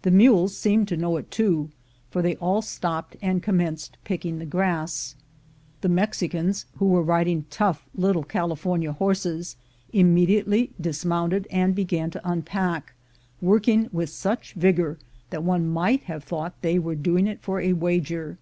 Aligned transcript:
The 0.00 0.10
mules 0.10 0.56
seemed 0.56 0.88
to 0.88 0.96
know 0.96 1.18
it 1.18 1.30
too, 1.30 1.68
for 2.10 2.22
they 2.22 2.36
all 2.36 2.62
stopped 2.62 3.16
and 3.20 3.42
commenced 3.42 3.98
picking 4.04 4.38
the 4.38 4.46
grass. 4.46 5.16
The 5.82 5.88
Mexicans, 5.90 6.64
who 6.78 6.86
were 6.86 7.02
riding 7.02 7.44
tough 7.50 7.86
little 7.94 8.22
Californian 8.24 8.94
horses, 8.94 9.56
im 9.92 10.14
mediately 10.14 10.70
dismounted 10.80 11.46
and 11.50 11.74
began 11.74 12.10
to 12.12 12.26
unpack, 12.26 12.94
working 13.42 13.90
with 13.92 14.08
such 14.08 14.54
vigor 14.54 14.96
that 15.28 15.44
one 15.44 15.68
might 15.68 16.04
have 16.04 16.24
thought 16.24 16.62
they 16.62 16.78
were 16.78 16.94
doing 16.94 17.26
it 17.26 17.42
for 17.42 17.60
a 17.60 17.74
wager. 17.74 18.38